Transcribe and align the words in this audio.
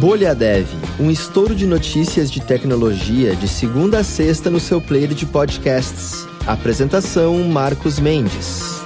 Bolha 0.00 0.32
Dev, 0.32 0.68
um 1.00 1.10
estouro 1.10 1.56
de 1.56 1.66
notícias 1.66 2.30
de 2.30 2.40
tecnologia 2.40 3.34
de 3.34 3.48
segunda 3.48 3.98
a 3.98 4.04
sexta 4.04 4.48
no 4.48 4.60
seu 4.60 4.80
player 4.80 5.12
de 5.12 5.26
podcasts. 5.26 6.24
Apresentação 6.46 7.42
Marcos 7.48 7.98
Mendes. 7.98 8.80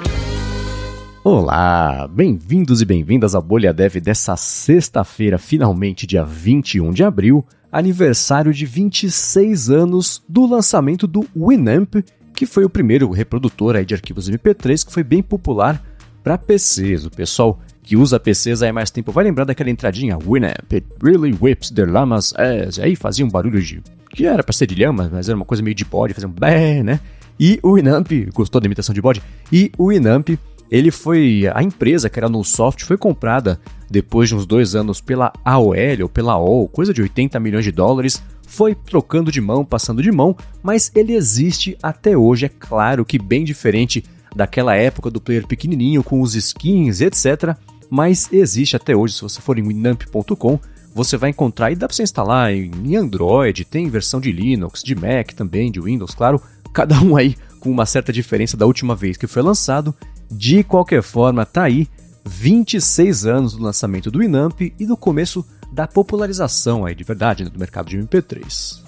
Olá, 1.23 2.09
bem-vindos 2.09 2.81
e 2.81 2.87
bem-vindas 2.87 3.35
à 3.35 3.43
Bolha 3.43 3.75
Dev 3.75 3.97
dessa 3.97 4.39
sexta-feira, 4.39 5.37
finalmente 5.37 6.07
dia 6.07 6.25
21 6.25 6.93
de 6.93 7.05
abril, 7.05 7.45
aniversário 7.71 8.51
de 8.51 8.65
26 8.65 9.69
anos 9.69 10.23
do 10.27 10.47
lançamento 10.47 11.07
do 11.07 11.27
Winamp, 11.37 11.97
que 12.35 12.47
foi 12.47 12.65
o 12.65 12.71
primeiro 12.71 13.11
reprodutor 13.11 13.85
de 13.85 13.93
arquivos 13.93 14.31
MP3 14.31 14.87
que 14.87 14.93
foi 14.93 15.05
bem 15.05 15.23
popular 15.23 15.85
para 16.25 16.39
PCs. 16.39 17.05
O 17.05 17.11
pessoal 17.11 17.61
que 17.83 17.97
usa 17.97 18.21
PCs 18.21 18.63
há 18.63 18.73
mais 18.73 18.91
tempo 18.91 19.11
vai 19.11 19.25
lembrar 19.25 19.45
daquela 19.45 19.71
entradinha 19.71 20.17
Winamp, 20.17 20.73
it 20.73 20.87
really 21.03 21.37
whips 21.39 21.71
the 21.71 21.85
llamas 21.85 22.33
ass. 22.35 22.79
Aí 22.79 22.95
fazia 22.95 23.25
um 23.25 23.29
barulho 23.29 23.61
de. 23.61 23.83
que 24.11 24.25
era 24.25 24.43
pra 24.43 24.53
ser 24.53 24.67
de 24.67 24.75
lhamas, 24.75 25.11
mas 25.11 25.29
era 25.29 25.37
uma 25.37 25.45
coisa 25.45 25.63
meio 25.63 25.75
de 25.75 25.85
bode, 25.85 26.15
fazia 26.15 26.29
um 26.29 26.33
bé, 26.33 26.83
né? 26.83 27.01
E 27.41 27.59
o 27.63 27.75
Winamp, 27.75 28.09
gostou 28.33 28.61
da 28.61 28.67
imitação 28.67 28.95
de 28.95 29.01
bode? 29.01 29.21
E 29.51 29.73
o 29.77 29.89
Winamp, 29.89 30.29
ele 30.71 30.91
foi. 30.91 31.51
A 31.53 31.63
empresa 31.63 32.09
que 32.09 32.19
era 32.19 32.29
no 32.29 32.45
Soft 32.45 32.85
foi 32.85 32.97
comprada 32.97 33.59
depois 33.91 34.29
de 34.29 34.37
uns 34.37 34.47
dois 34.47 34.75
anos 34.77 35.01
pela 35.01 35.33
AOL 35.45 35.75
ou 36.03 36.09
pela 36.09 36.39
OL, 36.39 36.69
coisa 36.69 36.95
de 36.95 37.03
80 37.03 37.41
milhões 37.41 37.65
de 37.65 37.73
dólares. 37.73 38.23
Foi 38.47 38.75
trocando 38.75 39.33
de 39.33 39.41
mão, 39.41 39.65
passando 39.65 40.03
de 40.03 40.13
mão, 40.13 40.37
mas 40.63 40.93
ele 40.95 41.15
existe 41.15 41.77
até 41.83 42.17
hoje, 42.17 42.45
é 42.47 42.51
claro 42.51 43.03
que 43.03 43.19
bem 43.19 43.45
diferente 43.45 44.05
daquela 44.37 44.77
época 44.77 45.11
do 45.11 45.23
player 45.23 45.47
pequenininho 45.47 46.05
com 46.05 46.21
os 46.21 46.35
skins, 46.35 47.01
etc 47.01 47.57
mas 47.93 48.33
existe 48.33 48.75
até 48.75 48.97
hoje. 48.97 49.13
Se 49.13 49.21
você 49.21 49.39
for 49.39 49.59
em 49.59 49.63
winamp.com, 49.63 50.59
você 50.95 51.19
vai 51.19 51.29
encontrar 51.29 51.71
e 51.71 51.77
dá 51.77 51.87
para 51.87 51.95
você 51.95 52.03
instalar 52.03 52.51
em 52.51 52.97
Android, 52.97 53.67
tem 53.67 53.87
versão 53.91 54.19
de 54.19 54.33
Linux, 54.33 54.83
de 54.83 54.95
Mac 54.95 55.33
também, 55.33 55.71
de 55.71 55.79
Windows, 55.79 56.15
claro, 56.15 56.41
cada 56.73 56.99
um 57.03 57.15
aí 57.17 57.37
com 57.61 57.71
uma 57.71 57.85
certa 57.85 58.11
diferença 58.11 58.57
da 58.57 58.65
última 58.65 58.97
vez 58.97 59.19
que 59.19 59.27
foi 59.27 59.43
lançado. 59.43 59.95
De 60.31 60.65
qualquer 60.65 61.03
forma, 61.03 61.45
tá 61.45 61.65
aí 61.65 61.87
26 62.25 63.27
anos 63.27 63.53
do 63.53 63.63
lançamento 63.63 64.11
do 64.11 64.21
Winamp 64.21 64.59
e 64.63 64.87
do 64.87 64.97
começo 64.97 65.45
da 65.71 65.87
popularização 65.87 66.87
aí 66.87 66.95
de 66.95 67.05
verdade 67.05 67.45
né, 67.45 67.51
do 67.51 67.59
mercado 67.59 67.91
de 67.91 67.99
MP3. 67.99 68.81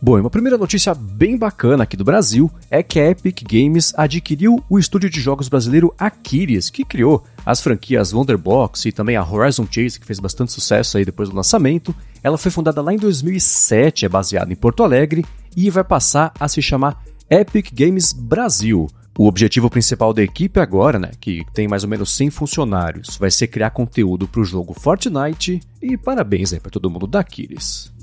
Bom, 0.00 0.20
uma 0.20 0.30
primeira 0.30 0.56
notícia 0.56 0.94
bem 0.94 1.36
bacana 1.36 1.82
aqui 1.82 1.96
do 1.96 2.04
Brasil 2.04 2.48
é 2.70 2.84
que 2.84 3.00
a 3.00 3.10
Epic 3.10 3.42
Games 3.42 3.92
adquiriu 3.96 4.62
o 4.70 4.78
estúdio 4.78 5.10
de 5.10 5.20
jogos 5.20 5.48
brasileiro 5.48 5.92
Aquiles, 5.98 6.70
que 6.70 6.84
criou 6.84 7.24
as 7.44 7.60
franquias 7.60 8.12
Wonderbox 8.12 8.84
e 8.84 8.92
também 8.92 9.16
a 9.16 9.28
Horizon 9.28 9.66
Chase, 9.68 9.98
que 9.98 10.06
fez 10.06 10.20
bastante 10.20 10.52
sucesso 10.52 10.96
aí 10.96 11.04
depois 11.04 11.28
do 11.28 11.34
lançamento. 11.34 11.92
Ela 12.22 12.38
foi 12.38 12.52
fundada 12.52 12.80
lá 12.80 12.94
em 12.94 12.96
2007, 12.96 14.06
é 14.06 14.08
baseada 14.08 14.52
em 14.52 14.56
Porto 14.56 14.84
Alegre 14.84 15.26
e 15.56 15.68
vai 15.68 15.82
passar 15.82 16.32
a 16.38 16.46
se 16.46 16.62
chamar 16.62 17.02
Epic 17.28 17.72
Games 17.74 18.12
Brasil. 18.12 18.86
O 19.18 19.26
objetivo 19.26 19.68
principal 19.68 20.14
da 20.14 20.22
equipe 20.22 20.60
agora, 20.60 20.96
né, 21.00 21.10
que 21.20 21.44
tem 21.52 21.66
mais 21.66 21.82
ou 21.82 21.90
menos 21.90 22.14
100 22.14 22.30
funcionários, 22.30 23.16
vai 23.16 23.32
ser 23.32 23.48
criar 23.48 23.70
conteúdo 23.70 24.28
para 24.28 24.40
o 24.40 24.44
jogo 24.44 24.74
Fortnite 24.74 25.60
e 25.82 25.96
parabéns 25.96 26.52
aí 26.52 26.60
para 26.60 26.70
todo 26.70 26.88
mundo 26.88 27.04
da 27.04 27.18
Aquiles. 27.18 27.97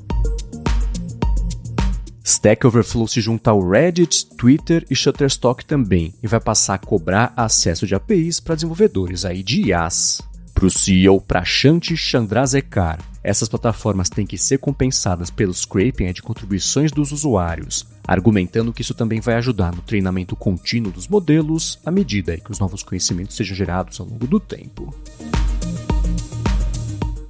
Stack 2.28 2.66
Overflow 2.66 3.08
se 3.08 3.22
junta 3.22 3.52
ao 3.52 3.70
Reddit, 3.70 4.26
Twitter 4.36 4.84
e 4.90 4.96
Shutterstock 4.96 5.64
também 5.64 6.12
e 6.24 6.28
vai 6.28 6.40
passar 6.40 6.74
a 6.74 6.80
cobrar 6.80 7.32
acesso 7.38 7.86
de 7.86 7.94
APIs 7.94 8.40
para 8.40 8.56
desenvolvedores 8.56 9.26
aí 9.26 9.44
de 9.44 9.68
IaaS. 9.68 10.24
Para 10.52 10.66
o 10.66 10.72
CEO 10.72 11.22
Prashant 11.22 11.96
Chandrasekar, 11.96 12.98
essas 13.24 13.48
plataformas 13.48 14.10
têm 14.10 14.26
que 14.26 14.40
ser 14.40 14.58
compensadas 14.58 15.30
pelo 15.30 15.54
scraping 15.54 16.12
de 16.14 16.24
contribuições 16.24 16.92
dos 16.92 17.12
usuários, 17.12 17.86
argumentando 18.08 18.74
que 18.74 18.82
isso 18.82 18.96
também 18.96 19.22
vai 19.22 19.36
ajudar 19.36 19.72
no 19.76 19.84
treinamento 19.84 20.36
contínuo 20.36 20.92
dos 20.92 21.08
modelos 21.08 21.78
à 21.86 21.92
medida 21.92 22.38
que 22.38 22.50
os 22.50 22.58
novos 22.58 22.82
conhecimentos 22.82 23.36
sejam 23.36 23.56
gerados 23.56 24.00
ao 24.00 24.08
longo 24.08 24.26
do 24.26 24.40
tempo. 24.40 24.92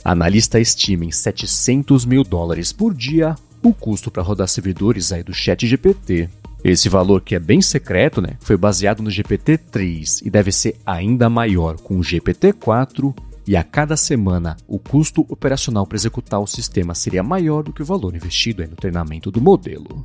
Analista 0.06 0.58
estima 0.58 1.04
em 1.04 1.12
700 1.12 2.06
mil 2.06 2.24
dólares 2.24 2.72
por 2.72 2.94
dia 2.94 3.36
o 3.70 3.74
custo 3.74 4.12
para 4.12 4.24
rodar 4.24 4.48
servidores 4.48 5.12
aí 5.12 5.24
do 5.24 5.34
Chat 5.34 5.66
GPT. 5.66 6.30
Esse 6.64 6.90
valor, 6.90 7.22
que 7.22 7.36
é 7.36 7.40
bem 7.40 7.62
secreto, 7.62 8.22
né, 8.22 8.38
foi 8.40 8.58
baseado 8.58 9.04
no 9.04 9.10
GPT-3 9.10 10.26
e 10.26 10.30
deve 10.30 10.52
ser 10.52 10.78
ainda 10.86 11.30
maior 11.30 11.80
com 11.80 11.98
o 11.98 12.02
GPT-4 12.02 13.14
e 13.48 13.56
a 13.56 13.64
cada 13.64 13.96
semana 13.96 14.58
o 14.68 14.80
custo 14.80 15.26
operacional 15.30 15.86
para 15.86 15.96
executar 15.96 16.40
o 16.40 16.48
sistema 16.48 16.96
seria 16.96 17.22
maior 17.22 17.62
do 17.62 17.72
que 17.72 17.84
o 17.84 17.86
valor 17.86 18.16
investido 18.16 18.64
no 18.64 18.76
treinamento 18.76 19.30
do 19.30 19.40
modelo. 19.40 20.04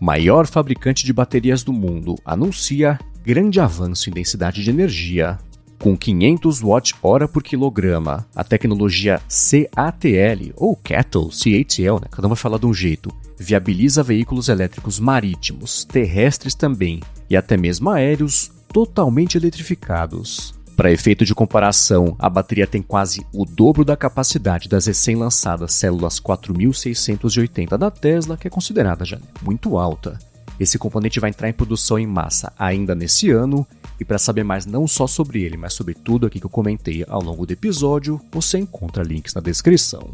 Maior 0.00 0.46
fabricante 0.46 1.04
de 1.04 1.12
baterias 1.12 1.62
do 1.62 1.72
mundo 1.72 2.14
anuncia 2.24 2.98
grande 3.24 3.58
avanço 3.58 4.10
em 4.10 4.12
densidade 4.12 4.62
de 4.62 4.70
energia 4.70 5.38
com 5.84 5.94
500 5.94 6.62
watt-hora 6.62 7.28
por 7.28 7.42
quilograma. 7.42 8.26
A 8.34 8.42
tecnologia 8.42 9.20
CATL, 9.28 10.54
ou 10.56 10.74
CATL, 10.74 11.28
CATL, 11.28 12.00
né? 12.00 12.08
cada 12.10 12.26
um 12.26 12.30
vai 12.30 12.38
falar 12.38 12.56
de 12.56 12.64
um 12.64 12.72
jeito, 12.72 13.10
viabiliza 13.38 14.02
veículos 14.02 14.48
elétricos 14.48 14.98
marítimos, 14.98 15.84
terrestres 15.84 16.54
também, 16.54 17.02
e 17.28 17.36
até 17.36 17.58
mesmo 17.58 17.90
aéreos 17.90 18.50
totalmente 18.72 19.36
eletrificados. 19.36 20.54
Para 20.74 20.90
efeito 20.90 21.22
de 21.22 21.34
comparação, 21.34 22.16
a 22.18 22.30
bateria 22.30 22.66
tem 22.66 22.80
quase 22.80 23.22
o 23.30 23.44
dobro 23.44 23.84
da 23.84 23.94
capacidade 23.94 24.70
das 24.70 24.86
recém-lançadas 24.86 25.74
células 25.74 26.18
4680 26.18 27.76
da 27.76 27.90
Tesla, 27.90 28.38
que 28.38 28.46
é 28.48 28.50
considerada 28.50 29.04
já 29.04 29.18
muito 29.42 29.76
alta. 29.76 30.18
Esse 30.58 30.78
componente 30.78 31.18
vai 31.18 31.30
entrar 31.30 31.48
em 31.48 31.52
produção 31.52 31.98
em 31.98 32.06
massa 32.06 32.52
ainda 32.58 32.94
nesse 32.94 33.30
ano 33.30 33.66
e 33.98 34.04
para 34.04 34.18
saber 34.18 34.44
mais 34.44 34.64
não 34.64 34.86
só 34.86 35.06
sobre 35.06 35.42
ele, 35.42 35.56
mas 35.56 35.72
sobre 35.72 35.94
tudo 35.94 36.26
aqui 36.26 36.38
que 36.38 36.46
eu 36.46 36.50
comentei 36.50 37.04
ao 37.08 37.22
longo 37.22 37.44
do 37.44 37.52
episódio, 37.52 38.20
você 38.30 38.58
encontra 38.58 39.02
links 39.02 39.34
na 39.34 39.40
descrição. 39.40 40.12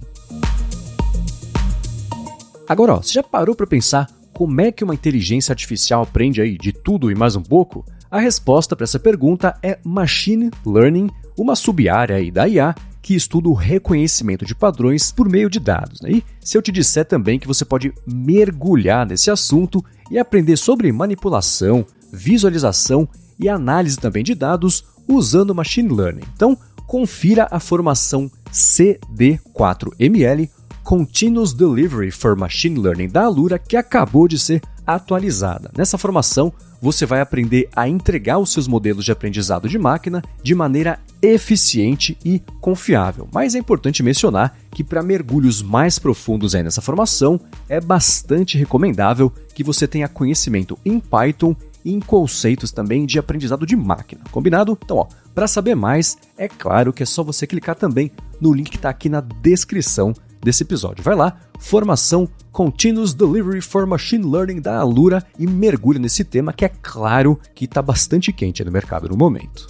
Agora, 2.66 2.94
ó, 2.94 3.02
você 3.02 3.12
já 3.14 3.22
parou 3.22 3.54
para 3.54 3.66
pensar 3.66 4.08
como 4.32 4.60
é 4.60 4.72
que 4.72 4.84
uma 4.84 4.94
inteligência 4.94 5.52
artificial 5.52 6.02
aprende 6.02 6.40
aí 6.40 6.56
de 6.56 6.72
tudo 6.72 7.10
e 7.10 7.14
mais 7.14 7.36
um 7.36 7.42
pouco? 7.42 7.84
A 8.10 8.18
resposta 8.18 8.74
para 8.74 8.84
essa 8.84 8.98
pergunta 8.98 9.56
é 9.62 9.78
Machine 9.84 10.50
Learning, 10.64 11.10
uma 11.36 11.54
sub-área 11.54 12.32
da 12.32 12.48
IA 12.48 12.74
que 13.02 13.14
estuda 13.14 13.48
o 13.48 13.54
reconhecimento 13.54 14.44
de 14.44 14.54
padrões 14.54 15.10
por 15.10 15.28
meio 15.28 15.48
de 15.48 15.58
dados. 15.58 16.00
Né? 16.00 16.10
E 16.10 16.24
se 16.40 16.56
eu 16.56 16.62
te 16.62 16.70
disser 16.72 17.04
também 17.04 17.38
que 17.38 17.46
você 17.46 17.64
pode 17.64 17.92
mergulhar 18.06 19.06
nesse 19.06 19.30
assunto 19.30 19.84
e 20.10 20.18
aprender 20.18 20.56
sobre 20.56 20.92
manipulação, 20.92 21.86
visualização 22.12 23.08
e 23.38 23.48
análise 23.48 23.98
também 23.98 24.22
de 24.22 24.34
dados 24.34 24.84
usando 25.08 25.54
Machine 25.54 25.88
Learning. 25.88 26.24
Então, 26.34 26.56
confira 26.86 27.48
a 27.50 27.58
formação 27.58 28.30
CD4ML 28.52 30.50
Continuous 30.82 31.52
Delivery 31.52 32.10
for 32.10 32.36
Machine 32.36 32.78
Learning 32.78 33.08
da 33.08 33.22
Alura 33.22 33.58
que 33.58 33.76
acabou 33.76 34.26
de 34.26 34.38
ser 34.38 34.60
atualizada. 34.86 35.70
Nessa 35.76 35.96
formação, 35.96 36.52
você 36.80 37.06
vai 37.06 37.20
aprender 37.20 37.68
a 37.76 37.88
entregar 37.88 38.38
os 38.38 38.52
seus 38.52 38.66
modelos 38.66 39.04
de 39.04 39.12
aprendizado 39.12 39.68
de 39.68 39.78
máquina 39.78 40.22
de 40.42 40.54
maneira 40.54 40.98
eficiente 41.22 42.16
e 42.24 42.42
confiável. 42.60 43.28
Mas 43.32 43.54
é 43.54 43.58
importante 43.58 44.02
mencionar 44.02 44.56
que 44.70 44.84
para 44.84 45.02
mergulhos 45.02 45.62
mais 45.62 45.98
profundos 45.98 46.54
aí 46.54 46.62
nessa 46.62 46.80
formação, 46.80 47.40
é 47.68 47.80
bastante 47.80 48.56
recomendável 48.56 49.32
que 49.54 49.64
você 49.64 49.86
tenha 49.86 50.08
conhecimento 50.08 50.78
em 50.84 50.98
Python 50.98 51.54
e 51.84 51.92
em 51.92 52.00
conceitos 52.00 52.70
também 52.70 53.06
de 53.06 53.18
aprendizado 53.18 53.66
de 53.66 53.76
máquina. 53.76 54.22
Combinado? 54.30 54.78
Então, 54.82 54.98
ó, 54.98 55.06
para 55.34 55.46
saber 55.46 55.74
mais, 55.74 56.18
é 56.36 56.48
claro 56.48 56.92
que 56.92 57.02
é 57.02 57.06
só 57.06 57.22
você 57.22 57.46
clicar 57.46 57.74
também 57.74 58.10
no 58.40 58.52
link 58.52 58.70
que 58.70 58.76
está 58.76 58.90
aqui 58.90 59.08
na 59.08 59.20
descrição 59.20 60.12
desse 60.42 60.62
episódio. 60.62 61.04
Vai 61.04 61.14
lá, 61.14 61.36
formação 61.58 62.28
Continuous 62.50 63.14
Delivery 63.14 63.60
for 63.60 63.86
Machine 63.86 64.24
Learning 64.24 64.60
da 64.60 64.78
Alura 64.78 65.24
e 65.38 65.46
mergulha 65.46 65.98
nesse 65.98 66.24
tema 66.24 66.52
que 66.52 66.64
é 66.64 66.70
claro 66.82 67.38
que 67.54 67.66
está 67.66 67.82
bastante 67.82 68.32
quente 68.32 68.64
no 68.64 68.72
mercado 68.72 69.08
no 69.08 69.16
momento. 69.16 69.66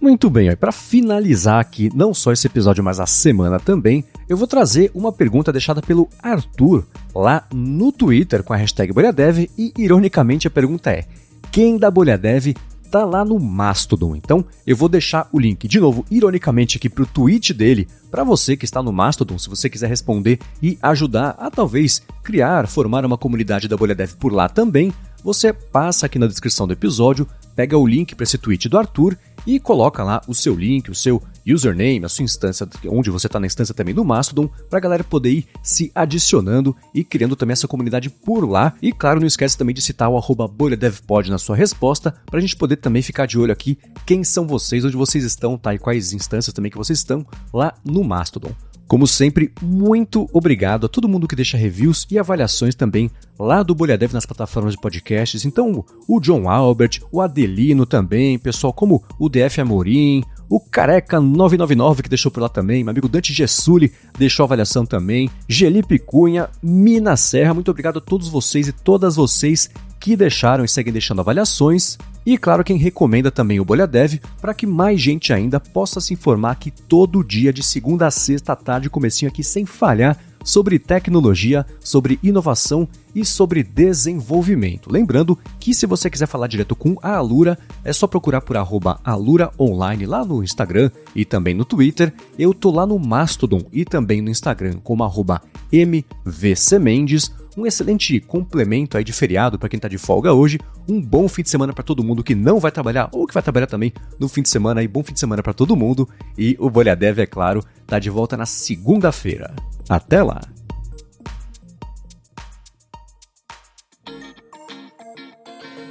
Muito 0.00 0.30
bem, 0.30 0.56
para 0.56 0.72
finalizar 0.72 1.60
aqui 1.60 1.90
não 1.94 2.14
só 2.14 2.32
esse 2.32 2.46
episódio, 2.46 2.82
mas 2.82 2.98
a 2.98 3.04
semana 3.04 3.60
também, 3.60 4.02
eu 4.26 4.34
vou 4.34 4.46
trazer 4.46 4.90
uma 4.94 5.12
pergunta 5.12 5.52
deixada 5.52 5.82
pelo 5.82 6.08
Arthur 6.22 6.86
lá 7.14 7.46
no 7.52 7.92
Twitter 7.92 8.42
com 8.42 8.54
a 8.54 8.56
hashtag 8.56 8.94
BolhaDev 8.94 9.50
e, 9.58 9.74
ironicamente, 9.76 10.48
a 10.48 10.50
pergunta 10.50 10.90
é: 10.90 11.04
quem 11.52 11.76
da 11.76 11.90
BolhaDev 11.90 12.56
tá 12.90 13.04
lá 13.04 13.26
no 13.26 13.38
Mastodon? 13.38 14.16
Então, 14.16 14.42
eu 14.66 14.74
vou 14.74 14.88
deixar 14.88 15.28
o 15.30 15.38
link 15.38 15.68
de 15.68 15.78
novo, 15.78 16.02
ironicamente, 16.10 16.78
aqui 16.78 16.88
para 16.88 17.04
o 17.04 17.06
tweet 17.06 17.52
dele, 17.52 17.86
para 18.10 18.24
você 18.24 18.56
que 18.56 18.64
está 18.64 18.82
no 18.82 18.94
Mastodon, 18.94 19.38
se 19.38 19.50
você 19.50 19.68
quiser 19.68 19.88
responder 19.88 20.38
e 20.62 20.78
ajudar 20.80 21.36
a 21.38 21.50
talvez 21.50 22.00
criar, 22.22 22.66
formar 22.66 23.04
uma 23.04 23.18
comunidade 23.18 23.68
da 23.68 23.76
BolhaDev 23.76 24.16
por 24.16 24.32
lá 24.32 24.48
também 24.48 24.94
você 25.22 25.52
passa 25.52 26.06
aqui 26.06 26.18
na 26.18 26.26
descrição 26.26 26.66
do 26.66 26.72
episódio, 26.72 27.26
pega 27.54 27.76
o 27.76 27.86
link 27.86 28.14
para 28.14 28.24
esse 28.24 28.38
tweet 28.38 28.68
do 28.68 28.78
Arthur 28.78 29.16
e 29.46 29.58
coloca 29.58 30.02
lá 30.02 30.20
o 30.28 30.34
seu 30.34 30.54
link, 30.54 30.90
o 30.90 30.94
seu 30.94 31.22
username, 31.46 32.04
a 32.04 32.08
sua 32.08 32.24
instância, 32.24 32.68
onde 32.86 33.10
você 33.10 33.26
está 33.26 33.40
na 33.40 33.46
instância 33.46 33.74
também 33.74 33.94
do 33.94 34.04
Mastodon, 34.04 34.48
para 34.68 34.78
a 34.78 34.82
galera 34.82 35.04
poder 35.04 35.30
ir 35.30 35.46
se 35.62 35.90
adicionando 35.94 36.76
e 36.94 37.02
criando 37.02 37.36
também 37.36 37.52
essa 37.52 37.68
comunidade 37.68 38.10
por 38.10 38.48
lá. 38.48 38.74
E 38.82 38.92
claro, 38.92 39.20
não 39.20 39.26
esquece 39.26 39.56
também 39.56 39.74
de 39.74 39.82
citar 39.82 40.10
o 40.10 40.48
bolhadevpod 40.48 41.30
na 41.30 41.38
sua 41.38 41.56
resposta, 41.56 42.14
para 42.26 42.38
a 42.38 42.40
gente 42.40 42.56
poder 42.56 42.76
também 42.76 43.02
ficar 43.02 43.26
de 43.26 43.38
olho 43.38 43.52
aqui 43.52 43.78
quem 44.06 44.22
são 44.22 44.46
vocês, 44.46 44.84
onde 44.84 44.96
vocês 44.96 45.24
estão, 45.24 45.56
tá? 45.56 45.74
E 45.74 45.78
quais 45.78 46.12
instâncias 46.12 46.52
também 46.52 46.70
que 46.70 46.78
vocês 46.78 46.98
estão 46.98 47.26
lá 47.52 47.74
no 47.84 48.04
Mastodon. 48.04 48.52
Como 48.90 49.06
sempre, 49.06 49.52
muito 49.62 50.28
obrigado 50.32 50.86
a 50.86 50.88
todo 50.88 51.08
mundo 51.08 51.28
que 51.28 51.36
deixa 51.36 51.56
reviews 51.56 52.08
e 52.10 52.18
avaliações 52.18 52.74
também 52.74 53.08
lá 53.38 53.62
do 53.62 53.72
Bolha 53.72 53.96
Dev 53.96 54.12
nas 54.12 54.26
plataformas 54.26 54.74
de 54.74 54.80
podcasts. 54.80 55.44
Então, 55.44 55.84
o 56.08 56.18
John 56.18 56.50
Albert, 56.50 57.00
o 57.12 57.20
Adelino 57.20 57.86
também, 57.86 58.36
pessoal 58.36 58.72
como 58.72 59.00
o 59.16 59.28
DF 59.28 59.60
Amorim, 59.60 60.24
o 60.48 60.58
Careca999 60.58 62.02
que 62.02 62.08
deixou 62.08 62.32
por 62.32 62.40
lá 62.40 62.48
também, 62.48 62.82
meu 62.82 62.90
amigo 62.90 63.08
Dante 63.08 63.32
Gessuli 63.32 63.92
deixou 64.18 64.42
avaliação 64.42 64.84
também, 64.84 65.30
Gelipe 65.48 65.96
Cunha, 65.96 66.50
Mina 66.60 67.16
Serra, 67.16 67.54
muito 67.54 67.70
obrigado 67.70 67.98
a 67.98 68.02
todos 68.02 68.26
vocês 68.26 68.66
e 68.66 68.72
todas 68.72 69.14
vocês 69.14 69.70
que 70.00 70.16
deixaram 70.16 70.64
e 70.64 70.68
seguem 70.68 70.92
deixando 70.92 71.20
avaliações. 71.20 71.96
E 72.24 72.36
claro, 72.36 72.62
quem 72.62 72.76
recomenda 72.76 73.30
também 73.30 73.60
o 73.60 73.64
Bolha 73.64 73.86
Dev 73.86 74.20
para 74.40 74.54
que 74.54 74.66
mais 74.66 75.00
gente 75.00 75.32
ainda 75.32 75.58
possa 75.58 76.00
se 76.00 76.14
informar 76.14 76.56
que 76.56 76.70
todo 76.70 77.24
dia 77.24 77.52
de 77.52 77.62
segunda 77.62 78.06
a 78.06 78.10
sexta 78.10 78.52
à 78.52 78.56
tarde, 78.56 78.90
comecinho 78.90 79.30
aqui 79.30 79.42
sem 79.42 79.64
falhar, 79.64 80.18
sobre 80.44 80.78
tecnologia, 80.78 81.66
sobre 81.80 82.18
inovação 82.22 82.88
e 83.14 83.24
sobre 83.24 83.62
desenvolvimento. 83.62 84.90
Lembrando 84.90 85.38
que 85.58 85.74
se 85.74 85.86
você 85.86 86.08
quiser 86.08 86.26
falar 86.26 86.46
direto 86.46 86.74
com 86.74 86.96
a 87.02 87.16
Alura, 87.16 87.58
é 87.84 87.92
só 87.92 88.06
procurar 88.06 88.40
por 88.40 88.56
arroba 88.56 89.00
Alura 89.04 89.50
Online 89.58 90.06
lá 90.06 90.24
no 90.24 90.42
Instagram 90.42 90.90
e 91.14 91.24
também 91.24 91.54
no 91.54 91.64
Twitter. 91.64 92.12
Eu 92.38 92.54
tô 92.54 92.70
lá 92.70 92.86
no 92.86 92.98
Mastodon 92.98 93.62
e 93.72 93.84
também 93.84 94.22
no 94.22 94.30
Instagram 94.30 94.78
como 94.82 95.04
arroba 95.04 95.42
MVCMendes 95.72 97.32
um 97.60 97.66
excelente 97.66 98.18
complemento 98.20 98.96
aí 98.96 99.04
de 99.04 99.12
feriado 99.12 99.58
para 99.58 99.68
quem 99.68 99.76
está 99.76 99.88
de 99.88 99.98
folga 99.98 100.32
hoje, 100.32 100.58
um 100.88 101.00
bom 101.00 101.28
fim 101.28 101.42
de 101.42 101.50
semana 101.50 101.72
para 101.72 101.84
todo 101.84 102.02
mundo 102.02 102.24
que 102.24 102.34
não 102.34 102.58
vai 102.58 102.72
trabalhar 102.72 103.08
ou 103.12 103.26
que 103.26 103.34
vai 103.34 103.42
trabalhar 103.42 103.66
também 103.66 103.92
no 104.18 104.28
fim 104.28 104.42
de 104.42 104.48
semana 104.48 104.82
e 104.82 104.88
bom 104.88 105.02
fim 105.02 105.12
de 105.12 105.20
semana 105.20 105.42
para 105.42 105.52
todo 105.52 105.76
mundo 105.76 106.08
e 106.36 106.56
o 106.58 106.70
Bolha 106.70 106.96
Dev, 106.96 107.18
é 107.18 107.26
claro, 107.26 107.62
tá 107.86 107.98
de 107.98 108.08
volta 108.08 108.36
na 108.36 108.46
segunda-feira. 108.46 109.54
Até 109.88 110.22
lá. 110.22 110.40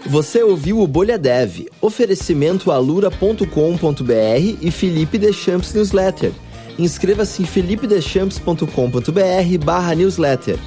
Você 0.06 0.42
ouviu 0.42 0.80
o 0.80 0.88
Bolha 0.88 1.20
Dev, 1.20 1.68
oferecimento 1.80 2.72
alura.com.br 2.72 3.46
e 4.60 4.72
Felipe 4.72 5.20
Deschamps 5.20 5.74
Newsletter. 5.74 6.32
Inscreva-se 6.80 7.44
em 7.44 7.46
felipedeschamps.com.br 7.46 9.64
barra 9.64 9.94
newsletter. 9.94 10.58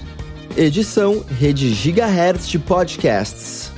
Edição 0.57 1.25
Rede 1.41 1.73
Gigahertz 1.73 2.47
de 2.47 2.59
Podcasts. 2.59 3.73